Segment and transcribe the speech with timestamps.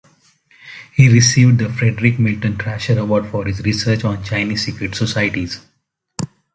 [0.95, 5.63] He received the Frederic Milton Thrasher Award for his research on Chinese secret societies.